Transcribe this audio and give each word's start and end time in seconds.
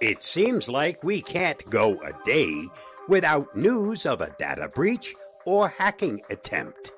It 0.00 0.22
seems 0.24 0.68
like 0.68 1.04
we 1.04 1.20
can't 1.20 1.62
go 1.70 2.00
a 2.00 2.12
day 2.24 2.66
without 3.08 3.54
news 3.54 4.06
of 4.06 4.20
a 4.20 4.30
data 4.38 4.68
breach 4.74 5.14
or 5.44 5.68
hacking 5.68 6.22
attempt. 6.30 6.92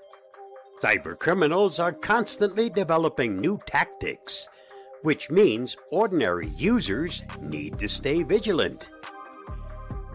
Cybercriminals 0.83 1.83
are 1.83 1.93
constantly 1.93 2.69
developing 2.69 3.37
new 3.37 3.59
tactics, 3.67 4.49
which 5.03 5.31
means 5.31 5.77
ordinary 5.91 6.49
users 6.57 7.23
need 7.41 7.79
to 7.79 7.89
stay 7.89 8.23
vigilant. 8.23 8.91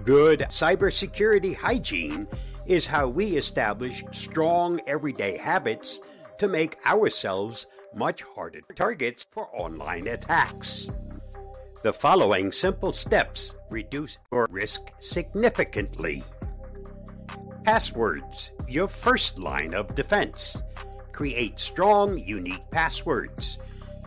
Good 0.04 0.42
cybersecurity 0.50 1.56
hygiene 1.56 2.28
is 2.68 2.86
how 2.86 3.08
we 3.08 3.38
establish 3.38 4.04
strong 4.12 4.80
everyday 4.88 5.38
habits 5.38 6.02
to 6.38 6.48
make 6.48 6.78
ourselves 6.86 7.68
much 7.96 8.22
harder 8.22 8.62
targets 8.76 9.26
for 9.32 9.50
online 9.54 10.08
attacks. 10.08 10.90
The 11.84 11.94
following 11.94 12.52
simple 12.52 12.92
steps 12.92 13.56
reduce 13.70 14.18
your 14.32 14.48
risk 14.50 14.92
significantly. 14.98 16.24
Passwords, 17.64 18.52
your 18.68 18.88
first 18.88 19.38
line 19.38 19.76
of 19.76 19.94
defense. 19.94 20.64
Create 21.12 21.60
strong, 21.60 22.18
unique 22.18 22.70
passwords. 22.72 23.60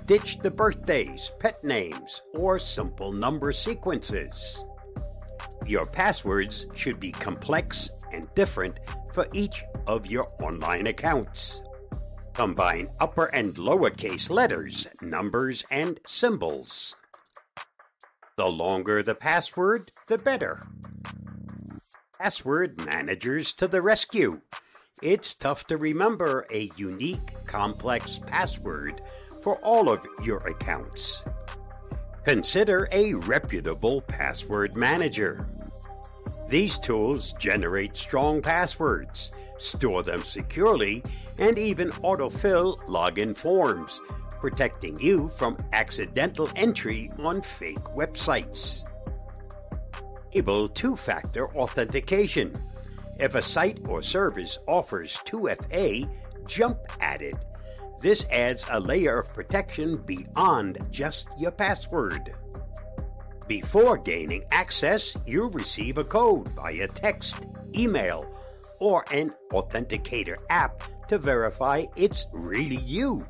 Ditch 0.07 0.41
the 0.41 0.51
birthdays, 0.51 1.33
pet 1.39 1.63
names, 1.63 2.23
or 2.35 2.59
simple 2.59 3.13
number 3.13 3.53
sequences. 3.53 4.65
Your 5.65 5.87
passwords 5.87 6.67
should 6.75 6.99
be 6.99 7.13
complex 7.13 7.89
and 8.13 8.29
different 8.35 8.81
for 9.13 9.29
each 9.33 9.63
of 9.87 10.09
your 10.09 10.33
online 10.43 10.89
accounts. 10.89 11.61
Combine 12.35 12.89
upper 12.99 13.27
and 13.27 13.55
lowercase 13.55 14.29
letters, 14.29 14.89
numbers, 15.01 15.65
and 15.71 16.01
symbols. 16.05 16.97
The 18.41 18.49
longer 18.49 19.03
the 19.03 19.15
password, 19.15 19.91
the 20.07 20.17
better. 20.17 20.63
Password 22.19 22.83
managers 22.87 23.53
to 23.53 23.69
the 23.69 23.83
rescue. 23.83 24.41
It's 25.03 25.35
tough 25.35 25.67
to 25.67 25.77
remember 25.77 26.47
a 26.51 26.71
unique, 26.75 27.45
complex 27.45 28.19
password 28.19 29.03
for 29.43 29.57
all 29.57 29.91
of 29.91 30.07
your 30.25 30.39
accounts. 30.49 31.27
Consider 32.25 32.89
a 32.93 33.13
reputable 33.13 34.01
password 34.01 34.75
manager. 34.75 35.47
These 36.49 36.79
tools 36.79 37.35
generate 37.35 37.95
strong 37.95 38.41
passwords, 38.41 39.33
store 39.59 40.03
them 40.03 40.25
securely, 40.25 41.03
and 41.37 41.59
even 41.59 41.91
autofill 41.91 42.79
login 42.87 43.37
forms, 43.37 44.01
protecting 44.41 44.99
you 44.99 45.29
from 45.29 45.57
accidental 45.73 46.49
entry 46.57 47.11
on 47.19 47.43
fake 47.43 47.85
websites 47.97 48.85
enable 50.33 50.69
two 50.69 50.97
factor 50.97 51.49
authentication. 51.57 52.53
If 53.19 53.35
a 53.35 53.43
site 53.43 53.81
or 53.89 54.03
service 54.03 54.59
offers 54.67 55.21
2FA, 55.27 56.09
jump 56.47 56.79
at 57.01 57.23
it. 57.23 57.37
This 58.01 58.25
adds 58.31 58.65
a 58.71 58.81
layer 58.81 59.21
of 59.21 59.35
protection 59.35 59.99
beyond 60.07 60.79
just 60.91 61.29
your 61.39 61.51
password. 61.51 62.33
Before 63.47 63.99
gaining 63.99 64.45
access, 64.53 65.15
you'll 65.27 65.51
receive 65.51 65.99
a 65.99 66.05
code 66.05 66.49
via 66.49 66.89
text, 66.89 67.47
email, 67.77 68.25
or 68.79 69.05
an 69.13 69.35
authenticator 69.53 70.37
app 70.49 70.83
to 71.09 71.19
verify 71.19 71.85
it's 71.97 72.27
really 72.33 72.77
you. 72.77 73.27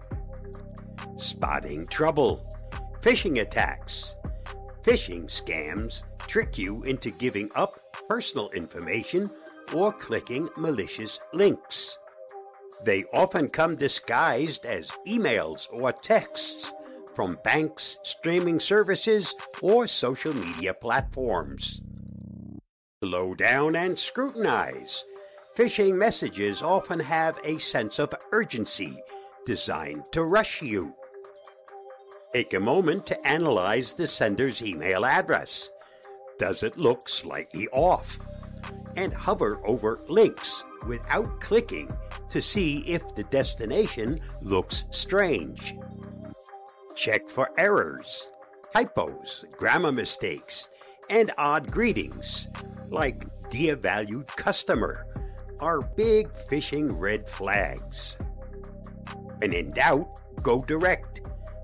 Spotting 1.20 1.86
trouble, 1.88 2.40
phishing 3.02 3.42
attacks, 3.42 4.14
phishing 4.82 5.26
scams 5.26 6.04
trick 6.26 6.56
you 6.56 6.82
into 6.84 7.10
giving 7.10 7.50
up 7.54 7.74
personal 8.08 8.48
information 8.52 9.28
or 9.74 9.92
clicking 9.92 10.48
malicious 10.56 11.20
links. 11.34 11.98
They 12.86 13.04
often 13.12 13.50
come 13.50 13.76
disguised 13.76 14.64
as 14.64 14.92
emails 15.06 15.66
or 15.70 15.92
texts 15.92 16.72
from 17.14 17.38
banks, 17.44 17.98
streaming 18.02 18.58
services, 18.58 19.34
or 19.60 19.86
social 19.86 20.32
media 20.32 20.72
platforms. 20.72 21.82
Slow 23.04 23.34
down 23.34 23.76
and 23.76 23.98
scrutinize. 23.98 25.04
Phishing 25.54 25.96
messages 25.96 26.62
often 26.62 26.98
have 26.98 27.38
a 27.44 27.58
sense 27.58 27.98
of 27.98 28.14
urgency 28.32 28.96
designed 29.44 30.04
to 30.12 30.24
rush 30.24 30.62
you. 30.62 30.94
Take 32.32 32.54
a 32.54 32.60
moment 32.60 33.06
to 33.06 33.26
analyze 33.26 33.94
the 33.94 34.06
sender's 34.06 34.62
email 34.62 35.04
address 35.04 35.70
does 36.40 36.62
it 36.62 36.78
look 36.78 37.06
slightly 37.06 37.68
off? 37.70 38.18
And 38.96 39.12
hover 39.12 39.60
over 39.62 39.98
links 40.08 40.64
without 40.86 41.38
clicking 41.38 41.94
to 42.30 42.40
see 42.40 42.78
if 42.86 43.14
the 43.14 43.24
destination 43.24 44.18
looks 44.40 44.86
strange. 44.90 45.76
Check 46.96 47.28
for 47.28 47.50
errors, 47.58 48.30
typos, 48.72 49.44
grammar 49.58 49.92
mistakes, 49.92 50.70
and 51.10 51.30
odd 51.36 51.70
greetings, 51.70 52.48
like 52.88 53.22
Dear 53.50 53.76
Valued 53.76 54.28
Customer, 54.28 55.06
are 55.60 55.80
big 55.94 56.32
phishing 56.32 56.98
red 56.98 57.28
flags. 57.28 58.16
And 59.42 59.52
in 59.52 59.72
doubt, 59.72 60.08
go 60.42 60.64
direct. 60.64 61.19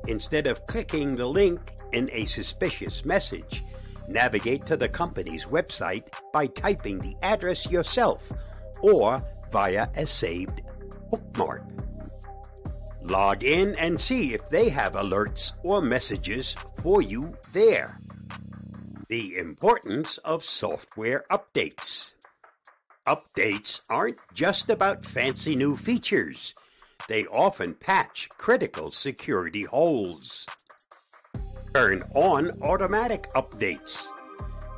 Instead 0.08 0.46
of 0.46 0.66
clicking 0.66 1.14
the 1.14 1.26
link 1.26 1.72
in 1.92 2.08
a 2.12 2.24
suspicious 2.24 3.04
message, 3.04 3.62
Navigate 4.08 4.64
to 4.66 4.76
the 4.76 4.88
company's 4.88 5.46
website 5.46 6.08
by 6.32 6.46
typing 6.46 6.98
the 6.98 7.16
address 7.22 7.70
yourself 7.70 8.30
or 8.80 9.20
via 9.50 9.88
a 9.96 10.06
saved 10.06 10.62
bookmark. 11.10 11.64
Log 13.02 13.44
in 13.44 13.74
and 13.76 14.00
see 14.00 14.34
if 14.34 14.48
they 14.48 14.68
have 14.68 14.94
alerts 14.94 15.52
or 15.62 15.80
messages 15.80 16.54
for 16.82 17.02
you 17.02 17.36
there. 17.52 18.00
The 19.08 19.36
importance 19.38 20.18
of 20.18 20.42
software 20.42 21.24
updates. 21.30 22.14
Updates 23.06 23.80
aren't 23.88 24.18
just 24.34 24.68
about 24.68 25.04
fancy 25.04 25.54
new 25.54 25.76
features, 25.76 26.54
they 27.08 27.26
often 27.26 27.74
patch 27.74 28.28
critical 28.30 28.90
security 28.90 29.62
holes. 29.62 30.46
Turn 31.74 32.02
on 32.14 32.50
automatic 32.62 33.28
updates. 33.34 34.06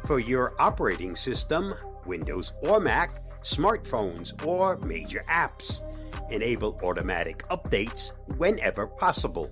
For 0.07 0.19
your 0.19 0.55
operating 0.59 1.17
system, 1.17 1.75
Windows 2.07 2.53
or 2.63 2.81
Mac, 2.81 3.11
smartphones, 3.43 4.45
or 4.47 4.79
major 4.79 5.23
apps, 5.31 5.83
enable 6.31 6.79
automatic 6.83 7.45
updates 7.49 8.13
whenever 8.37 8.87
possible. 8.87 9.51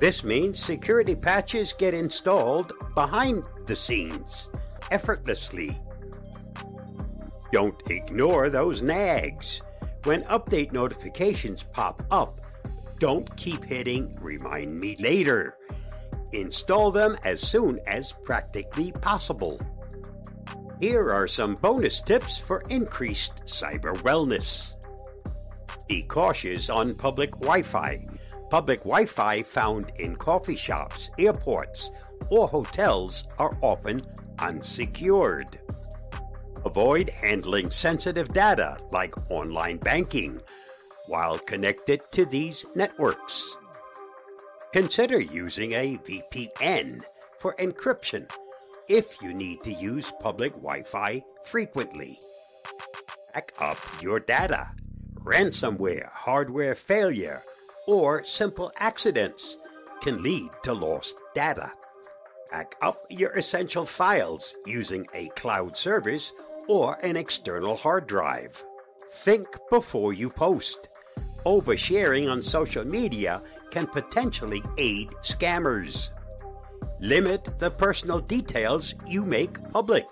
This 0.00 0.24
means 0.24 0.58
security 0.58 1.14
patches 1.14 1.72
get 1.72 1.94
installed 1.94 2.72
behind 2.94 3.44
the 3.66 3.76
scenes, 3.76 4.48
effortlessly. 4.90 5.80
Don't 7.52 7.80
ignore 7.88 8.50
those 8.50 8.82
nags. 8.82 9.62
When 10.06 10.22
update 10.26 10.70
notifications 10.70 11.64
pop 11.64 12.00
up, 12.12 12.34
don't 13.00 13.36
keep 13.36 13.64
hitting 13.64 14.16
Remind 14.20 14.78
Me 14.78 14.94
Later 15.00 15.56
Install 16.32 16.92
them 16.92 17.18
as 17.24 17.40
soon 17.40 17.80
as 17.88 18.12
practically 18.12 18.92
possible. 18.92 19.60
Here 20.78 21.10
are 21.10 21.26
some 21.26 21.56
bonus 21.56 22.00
tips 22.00 22.38
for 22.38 22.62
increased 22.70 23.42
cyber 23.46 23.96
wellness. 24.02 24.76
Be 25.88 26.04
cautious 26.04 26.70
on 26.70 26.94
public 26.94 27.32
Wi 27.32 27.62
Fi. 27.62 28.06
Public 28.48 28.78
Wi 28.84 29.06
Fi 29.06 29.42
found 29.42 29.90
in 29.98 30.14
coffee 30.14 30.54
shops, 30.54 31.10
airports, 31.18 31.90
or 32.30 32.46
hotels 32.46 33.24
are 33.40 33.58
often 33.60 34.06
unsecured. 34.38 35.58
Avoid 36.66 37.10
handling 37.10 37.70
sensitive 37.70 38.32
data 38.32 38.76
like 38.90 39.14
online 39.30 39.76
banking 39.76 40.40
while 41.06 41.38
connected 41.38 42.00
to 42.10 42.26
these 42.26 42.66
networks. 42.74 43.56
Consider 44.72 45.20
using 45.20 45.74
a 45.74 45.96
VPN 45.98 47.04
for 47.38 47.54
encryption 47.60 48.28
if 48.88 49.22
you 49.22 49.32
need 49.32 49.60
to 49.60 49.72
use 49.72 50.12
public 50.18 50.54
Wi 50.54 50.82
Fi 50.82 51.22
frequently. 51.44 52.18
Back 53.32 53.52
up 53.60 53.78
your 54.02 54.18
data. 54.18 54.72
Ransomware, 55.22 56.10
hardware 56.10 56.74
failure, 56.74 57.42
or 57.86 58.24
simple 58.24 58.72
accidents 58.76 59.56
can 60.02 60.20
lead 60.20 60.50
to 60.64 60.72
lost 60.72 61.16
data. 61.32 61.70
Back 62.50 62.74
up 62.80 62.96
your 63.10 63.30
essential 63.32 63.84
files 63.84 64.54
using 64.66 65.06
a 65.14 65.28
cloud 65.30 65.76
service 65.76 66.32
or 66.68 66.98
an 67.02 67.16
external 67.16 67.76
hard 67.76 68.06
drive. 68.06 68.62
Think 69.10 69.46
before 69.70 70.12
you 70.12 70.30
post. 70.30 70.88
Oversharing 71.44 72.30
on 72.30 72.42
social 72.42 72.84
media 72.84 73.40
can 73.70 73.86
potentially 73.86 74.62
aid 74.78 75.08
scammers. 75.22 76.10
limit 77.00 77.58
the 77.58 77.70
personal 77.70 78.18
details 78.20 78.94
you 79.06 79.24
make 79.24 79.62
public, 79.70 80.06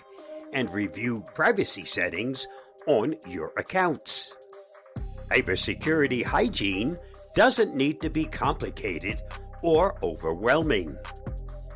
and 0.52 0.70
review 0.70 1.24
privacy 1.34 1.84
settings 1.84 2.46
on 2.86 3.16
your 3.26 3.52
accounts. 3.56 4.36
Cybersecurity 5.30 6.22
hygiene 6.22 6.96
doesn't 7.34 7.74
need 7.74 8.00
to 8.00 8.10
be 8.10 8.24
complicated 8.24 9.20
or 9.62 9.96
overwhelming. 10.02 10.96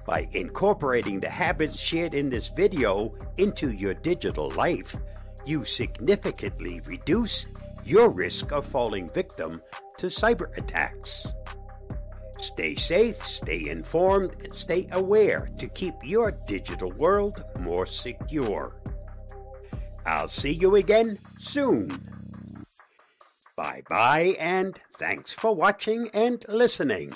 By 0.08 0.26
incorporating 0.32 1.20
the 1.20 1.28
habits 1.28 1.78
shared 1.78 2.14
in 2.14 2.30
this 2.30 2.48
video 2.48 3.12
into 3.36 3.72
your 3.72 3.92
digital 3.92 4.50
life, 4.52 4.96
you 5.44 5.66
significantly 5.66 6.80
reduce 6.86 7.46
your 7.84 8.08
risk 8.08 8.50
of 8.50 8.64
falling 8.64 9.10
victim 9.10 9.60
to 9.98 10.06
cyber 10.06 10.56
attacks. 10.56 11.34
Stay 12.38 12.74
safe, 12.74 13.22
stay 13.22 13.68
informed, 13.68 14.32
and 14.44 14.54
stay 14.54 14.88
aware 14.92 15.50
to 15.58 15.68
keep 15.68 15.92
your 16.02 16.32
digital 16.46 16.90
world 16.92 17.44
more 17.60 17.84
secure. 17.84 18.80
I'll 20.06 20.28
see 20.28 20.52
you 20.54 20.76
again 20.76 21.18
soon. 21.36 22.00
Bye 23.56 23.82
bye, 23.86 24.36
and 24.40 24.80
thanks 24.94 25.34
for 25.34 25.54
watching 25.54 26.08
and 26.14 26.42
listening. 26.48 27.12